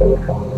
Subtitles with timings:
[0.00, 0.55] Okay.